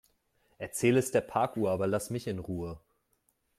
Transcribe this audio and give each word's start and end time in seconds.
Erzähl 0.57 0.97
es 0.97 1.11
der 1.11 1.21
Parkuhr, 1.21 1.69
aber 1.69 1.85
lass 1.85 2.09
mich 2.09 2.25
in 2.25 2.39
Ruhe. 2.39 2.79